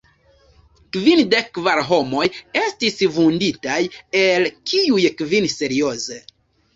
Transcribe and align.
Kvindek 0.95 1.49
kvar 1.57 1.81
homoj 1.89 2.23
estis 2.61 2.97
vunditaj, 3.17 3.77
el 4.23 4.47
kiuj 4.73 5.05
kvin 5.21 5.47
serioze. 5.57 6.19